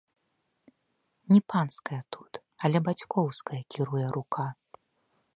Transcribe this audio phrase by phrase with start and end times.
[1.33, 4.47] Не панская тут, але бацькоўская кіруе рука!